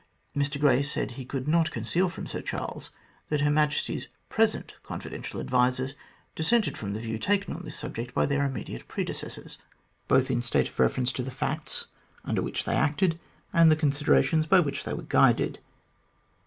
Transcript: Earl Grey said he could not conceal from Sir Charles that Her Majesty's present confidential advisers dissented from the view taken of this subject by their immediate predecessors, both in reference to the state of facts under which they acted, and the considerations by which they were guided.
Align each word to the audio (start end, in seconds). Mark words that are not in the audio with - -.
Earl 0.35 0.45
Grey 0.59 0.81
said 0.81 1.11
he 1.11 1.25
could 1.25 1.47
not 1.47 1.69
conceal 1.69 2.09
from 2.09 2.25
Sir 2.25 2.41
Charles 2.41 2.89
that 3.29 3.41
Her 3.41 3.51
Majesty's 3.51 4.07
present 4.29 4.73
confidential 4.81 5.39
advisers 5.39 5.93
dissented 6.33 6.75
from 6.75 6.93
the 6.93 6.99
view 6.99 7.19
taken 7.19 7.53
of 7.53 7.61
this 7.61 7.75
subject 7.75 8.11
by 8.15 8.25
their 8.25 8.43
immediate 8.43 8.87
predecessors, 8.87 9.59
both 10.07 10.31
in 10.31 10.37
reference 10.75 11.11
to 11.11 11.21
the 11.21 11.29
state 11.29 11.33
of 11.33 11.37
facts 11.37 11.85
under 12.25 12.41
which 12.41 12.65
they 12.65 12.73
acted, 12.75 13.19
and 13.53 13.69
the 13.69 13.75
considerations 13.75 14.47
by 14.47 14.59
which 14.59 14.85
they 14.85 14.93
were 14.95 15.03
guided. 15.03 15.59